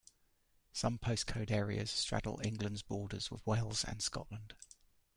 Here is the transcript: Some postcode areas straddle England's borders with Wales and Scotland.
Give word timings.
Some 0.73 0.97
postcode 0.97 1.51
areas 1.51 1.91
straddle 1.91 2.41
England's 2.43 2.81
borders 2.81 3.29
with 3.29 3.45
Wales 3.45 3.83
and 3.83 4.01
Scotland. 4.01 4.55